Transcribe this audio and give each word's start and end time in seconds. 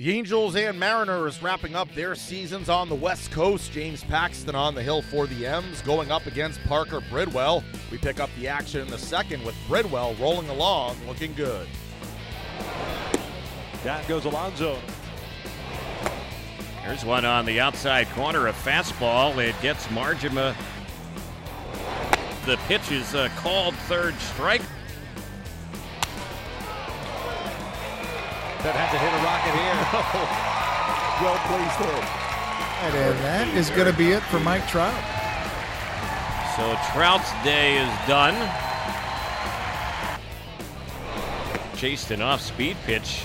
The 0.00 0.16
Angels 0.16 0.56
and 0.56 0.80
Mariners 0.80 1.42
wrapping 1.42 1.76
up 1.76 1.94
their 1.94 2.14
seasons 2.14 2.70
on 2.70 2.88
the 2.88 2.94
West 2.94 3.30
Coast. 3.30 3.70
James 3.70 4.02
Paxton 4.02 4.54
on 4.54 4.74
the 4.74 4.82
hill 4.82 5.02
for 5.02 5.26
the 5.26 5.44
M's, 5.44 5.82
going 5.82 6.10
up 6.10 6.24
against 6.24 6.58
Parker 6.64 7.02
Bridwell. 7.10 7.62
We 7.92 7.98
pick 7.98 8.18
up 8.18 8.30
the 8.38 8.48
action 8.48 8.80
in 8.80 8.88
the 8.88 8.96
second 8.96 9.44
with 9.44 9.54
Bridwell 9.68 10.14
rolling 10.14 10.48
along, 10.48 10.96
looking 11.06 11.34
good. 11.34 11.68
Down 13.84 14.02
goes 14.08 14.24
Alonso. 14.24 14.78
There's 16.82 17.04
one 17.04 17.26
on 17.26 17.44
the 17.44 17.60
outside 17.60 18.08
corner, 18.12 18.46
a 18.46 18.54
fastball. 18.54 19.36
It 19.36 19.54
gets 19.60 19.90
Marjama. 19.90 20.56
The 22.46 22.56
pitch 22.68 22.90
is 22.90 23.14
uh, 23.14 23.28
called 23.36 23.74
third 23.74 24.14
strike. 24.14 24.62
That 28.62 28.76
had 28.76 28.92
to 28.92 28.98
hit 29.00 29.08
a 29.08 29.20
rocket 29.24 29.56
here. 29.56 29.72
well 31.24 31.40
placed 31.48 31.80
hit. 31.80 32.30
And 32.84 32.94
uh, 32.94 33.22
that 33.22 33.48
is 33.56 33.70
going 33.70 33.90
to 33.90 33.96
be 33.96 34.10
it 34.10 34.22
for 34.24 34.38
Mike 34.40 34.68
Trout. 34.68 34.92
So 36.56 36.76
Trout's 36.92 37.32
day 37.42 37.78
is 37.78 37.88
done. 38.06 38.36
Chased 41.74 42.10
an 42.10 42.20
off 42.20 42.42
speed 42.42 42.76
pitch. 42.84 43.24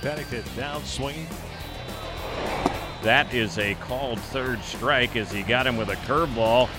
Pennington 0.00 0.44
down 0.56 0.82
swinging. 0.84 1.26
That 3.02 3.34
is 3.34 3.58
a 3.58 3.74
called 3.74 4.20
third 4.20 4.62
strike 4.62 5.16
as 5.16 5.30
he 5.30 5.42
got 5.42 5.66
him 5.66 5.76
with 5.76 5.90
a 5.90 5.96
curveball. 5.96 6.70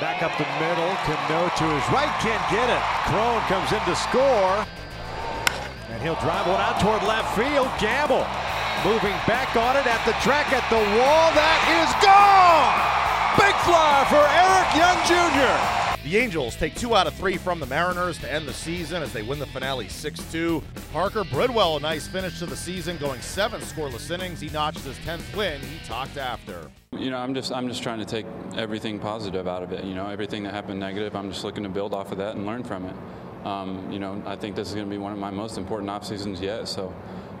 Back 0.00 0.22
up 0.22 0.36
the 0.38 0.46
middle. 0.62 0.94
Cano 1.02 1.48
to 1.48 1.64
his 1.74 1.92
right. 1.92 2.12
Can't 2.20 2.50
get 2.52 2.70
it. 2.70 2.82
Cron 3.10 3.40
comes 3.48 3.72
in 3.72 3.80
to 3.80 3.96
score. 3.96 4.66
And 5.90 6.02
he'll 6.02 6.20
drive 6.20 6.46
one 6.46 6.60
out 6.60 6.80
toward 6.80 7.02
left 7.02 7.36
field. 7.36 7.68
Gamel 7.78 8.26
moving 8.84 9.16
back 9.26 9.56
on 9.56 9.76
it 9.76 9.86
at 9.86 10.04
the 10.04 10.12
track 10.20 10.52
at 10.52 10.68
the 10.68 10.76
wall. 10.76 11.32
That 11.32 11.60
is 11.80 11.90
gone. 12.04 12.94
Big 13.36 13.54
fly 13.64 14.04
for 14.08 14.20
Eric 14.20 14.70
Young 14.76 15.00
Jr. 15.08 15.84
The 16.04 16.18
Angels 16.18 16.54
take 16.54 16.74
two 16.74 16.94
out 16.94 17.06
of 17.06 17.14
three 17.14 17.38
from 17.38 17.60
the 17.60 17.66
Mariners 17.66 18.18
to 18.18 18.30
end 18.30 18.46
the 18.46 18.52
season 18.52 19.02
as 19.02 19.12
they 19.14 19.22
win 19.22 19.38
the 19.38 19.46
finale 19.46 19.88
6 19.88 20.20
2. 20.30 20.62
Parker 20.92 21.24
Bridwell, 21.24 21.78
a 21.78 21.80
nice 21.80 22.06
finish 22.06 22.38
to 22.40 22.46
the 22.46 22.56
season, 22.56 22.98
going 22.98 23.22
seven 23.22 23.60
scoreless 23.62 24.10
innings. 24.10 24.38
He 24.38 24.50
notched 24.50 24.80
his 24.80 24.98
10th 24.98 25.34
win. 25.34 25.62
He 25.62 25.78
talked 25.86 26.18
after. 26.18 26.70
You 26.92 27.10
know, 27.10 27.16
I'm 27.16 27.34
just 27.34 27.52
I'm 27.52 27.68
just 27.68 27.82
trying 27.82 28.00
to 28.00 28.04
take 28.04 28.26
everything 28.54 28.98
positive 28.98 29.48
out 29.48 29.62
of 29.62 29.72
it. 29.72 29.82
You 29.84 29.94
know, 29.94 30.06
everything 30.08 30.42
that 30.42 30.52
happened 30.52 30.78
negative, 30.78 31.16
I'm 31.16 31.30
just 31.30 31.42
looking 31.42 31.62
to 31.62 31.70
build 31.70 31.94
off 31.94 32.12
of 32.12 32.18
that 32.18 32.36
and 32.36 32.44
learn 32.44 32.64
from 32.64 32.84
it. 32.84 32.94
Um, 33.44 33.90
you 33.90 33.98
know, 33.98 34.22
I 34.26 34.36
think 34.36 34.56
this 34.56 34.68
is 34.68 34.74
going 34.74 34.86
to 34.86 34.90
be 34.90 34.98
one 34.98 35.12
of 35.12 35.18
my 35.18 35.30
most 35.30 35.58
important 35.58 35.90
off 35.90 36.04
seasons 36.04 36.40
yet. 36.40 36.68
So. 36.68 36.94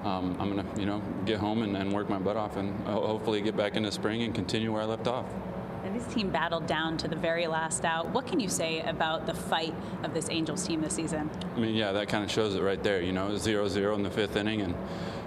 Um, 0.04 0.36
I'm 0.38 0.52
going 0.52 0.62
to, 0.62 0.78
you 0.78 0.84
know, 0.84 1.00
get 1.24 1.38
home 1.40 1.62
and, 1.62 1.74
and 1.74 1.90
work 1.90 2.10
my 2.10 2.18
butt 2.18 2.36
off 2.36 2.58
and 2.58 2.78
hopefully 2.86 3.40
get 3.40 3.56
back 3.56 3.74
into 3.74 3.90
spring 3.90 4.22
and 4.22 4.34
continue 4.34 4.70
where 4.70 4.82
I 4.82 4.84
left 4.84 5.06
off. 5.06 5.24
And 5.84 5.94
this 5.94 6.06
team 6.12 6.30
battled 6.30 6.66
down 6.66 6.96
to 6.98 7.08
the 7.08 7.16
very 7.16 7.46
last 7.46 7.84
out. 7.84 8.08
What 8.08 8.26
can 8.26 8.40
you 8.40 8.48
say 8.48 8.80
about 8.80 9.26
the 9.26 9.34
fight 9.34 9.74
of 10.02 10.14
this 10.14 10.28
Angels 10.30 10.66
team 10.66 10.80
this 10.80 10.94
season? 10.94 11.30
I 11.54 11.58
mean, 11.58 11.74
yeah, 11.74 11.92
that 11.92 12.08
kind 12.08 12.24
of 12.24 12.30
shows 12.30 12.54
it 12.54 12.62
right 12.62 12.82
there. 12.82 13.02
You 13.02 13.12
know, 13.12 13.28
0-0 13.28 13.94
in 13.94 14.02
the 14.02 14.10
fifth 14.10 14.36
inning, 14.36 14.62
and 14.62 14.74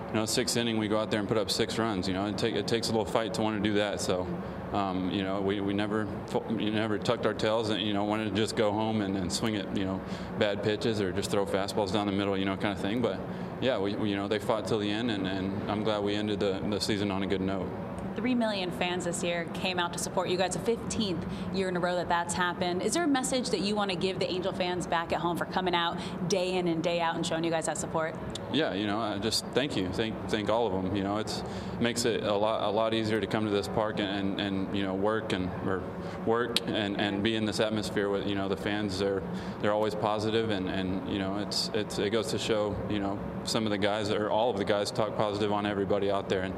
you 0.07 0.13
know, 0.13 0.25
sixth 0.25 0.57
inning 0.57 0.77
we 0.77 0.87
go 0.87 0.99
out 0.99 1.11
there 1.11 1.19
and 1.19 1.27
put 1.27 1.37
up 1.37 1.51
six 1.51 1.77
runs. 1.77 2.07
You 2.07 2.13
know, 2.13 2.25
it, 2.25 2.37
take, 2.37 2.55
it 2.55 2.67
takes 2.67 2.87
a 2.89 2.91
little 2.91 3.05
fight 3.05 3.33
to 3.35 3.41
want 3.41 3.61
to 3.61 3.69
do 3.69 3.75
that. 3.75 3.99
So, 3.99 4.27
um, 4.73 5.11
you 5.11 5.23
know, 5.23 5.41
we, 5.41 5.59
we 5.61 5.73
never 5.73 6.07
you 6.49 6.71
never 6.71 6.97
tucked 6.97 7.25
our 7.25 7.33
tails 7.33 7.69
and 7.69 7.81
you 7.81 7.93
know 7.93 8.03
wanted 8.03 8.29
to 8.29 8.35
just 8.35 8.55
go 8.55 8.71
home 8.71 9.01
and, 9.01 9.17
and 9.17 9.31
swing 9.31 9.55
at 9.55 9.75
you 9.77 9.85
know 9.85 10.01
bad 10.39 10.63
pitches 10.63 10.99
or 11.01 11.11
just 11.11 11.31
throw 11.31 11.45
fastballs 11.45 11.91
down 11.93 12.07
the 12.07 12.13
middle, 12.13 12.37
you 12.37 12.45
know, 12.45 12.57
kind 12.57 12.73
of 12.73 12.79
thing. 12.79 13.01
But 13.01 13.19
yeah, 13.61 13.77
we, 13.77 13.95
we 13.95 14.09
you 14.09 14.15
know 14.15 14.27
they 14.27 14.39
fought 14.39 14.67
till 14.67 14.79
the 14.79 14.89
end, 14.89 15.11
and, 15.11 15.27
and 15.27 15.71
I'm 15.71 15.83
glad 15.83 16.03
we 16.03 16.15
ended 16.15 16.39
the, 16.39 16.61
the 16.69 16.79
season 16.79 17.11
on 17.11 17.23
a 17.23 17.27
good 17.27 17.41
note. 17.41 17.69
3 18.17 18.33
million 18.33 18.71
fans 18.71 19.05
this 19.05 19.23
year 19.23 19.45
came 19.53 19.77
out 19.77 19.93
to 19.93 19.99
support 19.99 20.27
you 20.27 20.37
guys. 20.37 20.55
A 20.55 20.59
15th 20.59 21.23
year 21.53 21.69
in 21.69 21.77
a 21.77 21.79
row 21.79 21.95
that 21.95 22.09
that's 22.09 22.33
happened. 22.33 22.81
Is 22.81 22.95
there 22.95 23.03
a 23.03 23.07
message 23.07 23.51
that 23.51 23.59
you 23.61 23.75
want 23.75 23.91
to 23.91 23.95
give 23.95 24.17
the 24.17 24.29
Angel 24.29 24.51
fans 24.51 24.87
back 24.87 25.13
at 25.13 25.19
home 25.19 25.37
for 25.37 25.45
coming 25.45 25.75
out 25.75 25.97
day 26.27 26.55
in 26.57 26.67
and 26.67 26.83
day 26.83 26.99
out 26.99 27.15
and 27.15 27.23
showing 27.23 27.43
you 27.43 27.51
guys 27.51 27.67
that 27.67 27.77
support? 27.77 28.15
Yeah, 28.51 28.73
you 28.73 28.87
know, 28.87 28.99
I 28.99 29.19
just 29.19 29.45
thank 29.53 29.77
you, 29.77 29.89
thank 29.89 30.15
thank 30.29 30.49
all 30.49 30.65
of 30.65 30.73
them. 30.73 30.95
You 30.95 31.03
know, 31.03 31.17
it's 31.17 31.43
makes 31.79 32.05
it 32.05 32.23
a 32.23 32.33
lot 32.33 32.63
a 32.63 32.71
lot 32.71 32.93
easier 32.93 33.21
to 33.21 33.27
come 33.27 33.45
to 33.45 33.51
this 33.51 33.67
park 33.67 33.99
and, 33.99 34.39
and, 34.39 34.41
and 34.41 34.75
you 34.75 34.83
know 34.83 34.95
work 34.95 35.33
and 35.33 35.47
or 35.67 35.83
work 36.25 36.59
and, 36.65 36.99
and 36.99 37.21
be 37.21 37.35
in 37.35 37.45
this 37.45 37.59
atmosphere 37.59 38.09
with 38.09 38.25
you 38.25 38.35
know 38.35 38.47
the 38.47 38.57
fans. 38.57 38.97
They're 38.97 39.21
they're 39.61 39.73
always 39.73 39.93
positive 39.93 40.49
and, 40.49 40.69
and 40.69 41.07
you 41.11 41.19
know 41.19 41.37
it's 41.37 41.69
it's 41.75 41.99
it 41.99 42.09
goes 42.09 42.27
to 42.27 42.39
show 42.39 42.75
you 42.89 42.99
know 42.99 43.19
some 43.43 43.65
of 43.65 43.69
the 43.69 43.77
guys 43.77 44.09
or 44.09 44.31
all 44.31 44.49
of 44.49 44.57
the 44.57 44.65
guys 44.65 44.89
talk 44.89 45.15
positive 45.15 45.51
on 45.51 45.65
everybody 45.65 46.09
out 46.09 46.29
there 46.29 46.41
and 46.41 46.55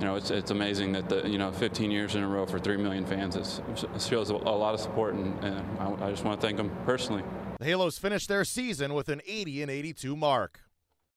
you 0.00 0.06
know 0.06 0.14
it's 0.14 0.30
it's 0.30 0.50
amazing 0.50 0.92
that 0.92 1.10
the 1.10 1.28
you 1.28 1.36
know 1.36 1.52
15 1.52 1.90
years 1.90 2.14
in 2.14 2.22
a 2.22 2.28
row 2.28 2.46
for 2.46 2.58
three 2.58 2.78
million 2.78 3.04
fans 3.04 3.36
it 3.36 4.00
shows 4.00 4.30
a 4.30 4.34
lot 4.34 4.72
of 4.72 4.80
support, 4.80 5.14
and, 5.14 5.44
and 5.44 5.78
I, 5.78 6.06
I 6.06 6.10
just 6.10 6.24
want 6.24 6.40
to 6.40 6.46
thank 6.46 6.56
them 6.56 6.70
personally. 6.86 7.22
The 7.58 7.66
Halos 7.66 7.98
finished 7.98 8.28
their 8.28 8.46
season 8.46 8.94
with 8.94 9.10
an 9.10 9.20
80 9.26 9.62
and 9.62 9.70
82 9.70 10.16
mark. 10.16 10.60